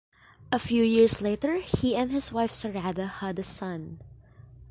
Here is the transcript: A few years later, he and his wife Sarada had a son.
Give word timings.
A 0.51 0.57
few 0.57 0.81
years 0.83 1.21
later, 1.21 1.57
he 1.61 1.95
and 1.95 2.09
his 2.11 2.33
wife 2.33 2.51
Sarada 2.51 3.07
had 3.07 3.37
a 3.37 3.43
son. 3.43 3.99